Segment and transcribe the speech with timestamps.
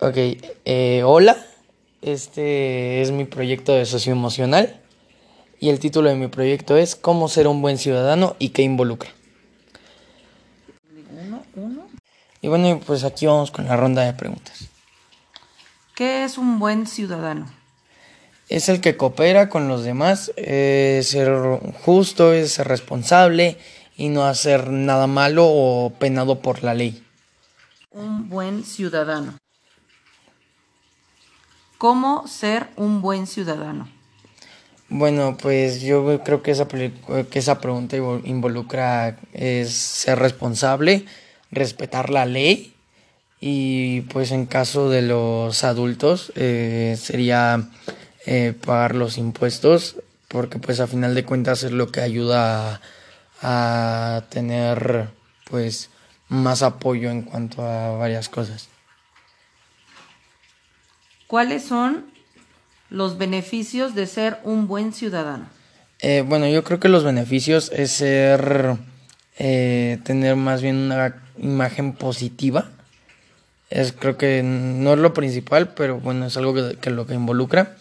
[0.00, 1.36] Ok, eh, hola,
[2.02, 4.80] este es mi proyecto de socioemocional
[5.60, 9.10] y el título de mi proyecto es ¿Cómo ser un buen ciudadano y qué involucra?
[12.42, 14.68] Y bueno, pues aquí vamos con la ronda de preguntas.
[15.94, 17.46] ¿Qué es un buen ciudadano?
[18.48, 21.30] Es el que coopera con los demás, es ser
[21.84, 23.58] justo, es ser responsable
[23.96, 27.02] y no hacer nada malo o penado por la ley.
[27.92, 29.38] Un buen ciudadano.
[31.78, 33.88] ¿Cómo ser un buen ciudadano?
[34.88, 41.06] Bueno, pues yo creo que esa, que esa pregunta involucra es ser responsable,
[41.50, 42.74] respetar la ley
[43.40, 47.70] y pues en caso de los adultos eh, sería
[48.26, 49.96] eh, pagar los impuestos
[50.28, 52.80] porque pues a final de cuentas es lo que ayuda
[53.42, 55.08] a, a tener
[55.50, 55.90] pues
[56.28, 58.68] más apoyo en cuanto a varias cosas.
[61.34, 62.04] ¿Cuáles son
[62.90, 65.48] los beneficios de ser un buen ciudadano?
[65.98, 68.76] Eh, bueno, yo creo que los beneficios es ser,
[69.40, 72.70] eh, tener más bien una imagen positiva.
[73.68, 77.14] Es, creo que no es lo principal, pero bueno, es algo que, que lo que
[77.14, 77.74] involucra.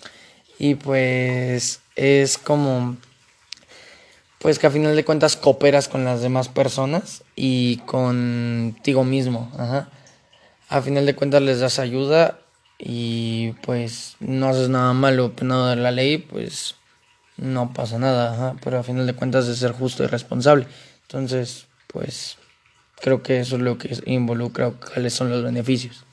[0.58, 2.98] Y pues es como,
[4.40, 9.52] pues que a final de cuentas cooperas con las demás personas y contigo mismo.
[9.60, 9.90] Ajá.
[10.70, 12.40] A final de cuentas les das ayuda
[12.86, 16.76] y pues no haces nada malo penado de la ley, pues
[17.38, 20.68] no pasa nada, ajá, pero a final de cuentas de ser justo y responsable.
[21.04, 22.38] Entonces, pues
[23.00, 26.04] creo que eso es lo que involucra cuáles son los beneficios.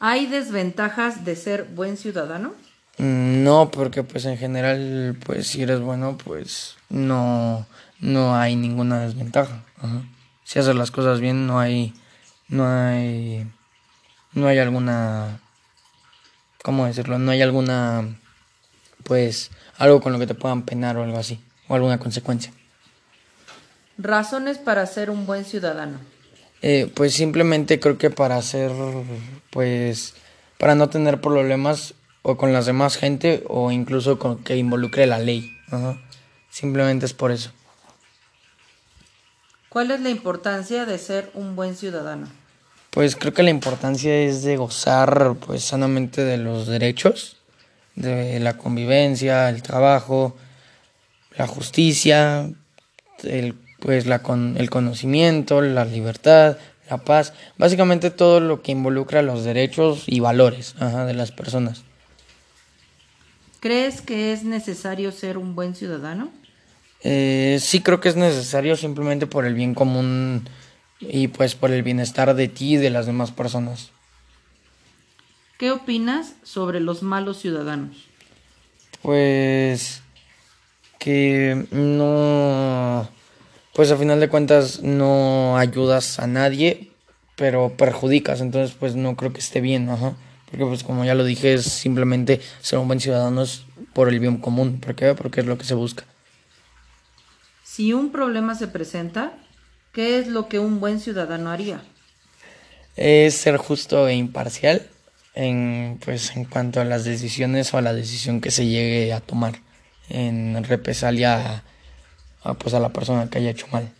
[0.00, 2.54] ¿Hay desventajas de ser buen ciudadano?
[2.96, 7.66] Mm, no, porque pues en general, pues si eres bueno, pues no,
[8.00, 9.64] no hay ninguna desventaja.
[9.76, 10.02] Ajá.
[10.44, 11.92] Si haces las cosas bien, no hay,
[12.48, 13.46] no hay
[14.32, 15.40] no hay alguna,
[16.62, 17.18] ¿cómo decirlo?
[17.18, 18.16] No hay alguna,
[19.04, 22.52] pues, algo con lo que te puedan penar o algo así, o alguna consecuencia.
[23.96, 25.98] Razones para ser un buen ciudadano.
[26.62, 28.72] Eh, pues simplemente creo que para ser,
[29.50, 30.14] pues,
[30.58, 35.18] para no tener problemas o con las demás gente o incluso con que involucre la
[35.18, 35.56] ley.
[35.70, 35.98] Ajá.
[36.50, 37.52] Simplemente es por eso.
[39.68, 42.26] ¿Cuál es la importancia de ser un buen ciudadano?
[42.90, 47.36] Pues creo que la importancia es de gozar pues sanamente de los derechos,
[47.94, 50.36] de la convivencia, el trabajo,
[51.36, 52.50] la justicia,
[53.22, 56.56] el, pues la con, el conocimiento, la libertad,
[56.88, 61.82] la paz, básicamente todo lo que involucra los derechos y valores ajá, de las personas.
[63.60, 66.30] ¿Crees que es necesario ser un buen ciudadano?
[67.02, 70.48] Eh, sí creo que es necesario simplemente por el bien común
[71.00, 73.90] y pues por el bienestar de ti y de las demás personas.
[75.58, 78.06] ¿Qué opinas sobre los malos ciudadanos?
[79.02, 80.02] Pues
[80.98, 83.08] que no,
[83.74, 86.90] pues a final de cuentas no ayudas a nadie,
[87.36, 90.16] pero perjudicas, entonces pues no creo que esté bien, ajá.
[90.50, 94.18] Porque pues como ya lo dije, es simplemente ser un buen ciudadano es por el
[94.18, 95.14] bien común, ¿por qué?
[95.14, 96.04] Porque es lo que se busca.
[97.64, 99.32] Si un problema se presenta,
[99.92, 101.82] ¿Qué es lo que un buen ciudadano haría?
[102.96, 104.86] Es ser justo e imparcial
[105.34, 109.20] en, pues, en cuanto a las decisiones o a la decisión que se llegue a
[109.20, 109.60] tomar
[110.08, 111.62] en represalia
[112.42, 113.90] a, pues, a la persona que haya hecho mal.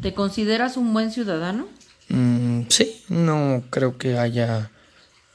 [0.00, 1.68] ¿Te consideras un buen ciudadano?
[2.08, 4.70] Mm, sí, no creo que haya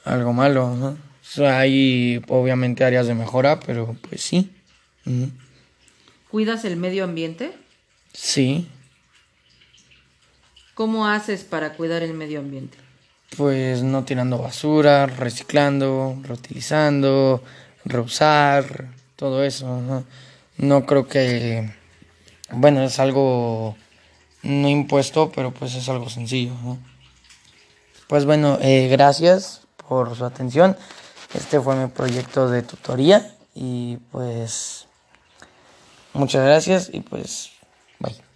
[0.04, 0.74] algo malo.
[0.74, 0.88] ¿no?
[0.88, 4.50] O sea, hay obviamente áreas de mejora, pero pues sí.
[6.30, 7.52] ¿Cuidas el medio ambiente?
[8.16, 8.66] Sí.
[10.74, 12.78] ¿Cómo haces para cuidar el medio ambiente?
[13.36, 17.42] Pues no tirando basura, reciclando, reutilizando,
[17.84, 19.80] reusar, todo eso.
[19.82, 20.04] ¿no?
[20.56, 21.70] no creo que,
[22.50, 23.76] bueno, es algo
[24.42, 26.54] no impuesto, pero pues es algo sencillo.
[26.62, 26.78] ¿no?
[28.08, 30.76] Pues bueno, eh, gracias por su atención.
[31.34, 34.86] Este fue mi proyecto de tutoría y pues
[36.14, 37.55] muchas gracias y pues
[38.00, 38.26] bye.